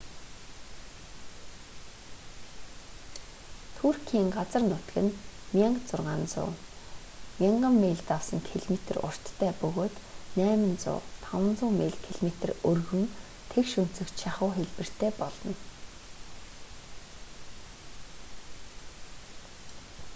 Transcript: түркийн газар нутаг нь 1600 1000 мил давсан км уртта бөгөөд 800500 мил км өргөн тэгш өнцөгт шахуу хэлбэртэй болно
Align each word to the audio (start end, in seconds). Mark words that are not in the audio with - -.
түркийн 3.77 4.27
газар 4.35 4.63
нутаг 4.71 4.95
нь 5.05 5.13
1600 5.53 6.55
1000 7.43 7.81
мил 7.83 7.97
давсан 8.09 8.39
км 8.49 8.75
уртта 9.09 9.47
бөгөөд 9.61 9.95
800500 10.39 11.79
мил 11.79 11.95
км 12.05 12.27
өргөн 12.71 13.05
тэгш 13.51 13.71
өнцөгт 13.83 14.15
шахуу 14.23 14.49
хэлбэртэй 14.55 15.11
болно 15.21 15.53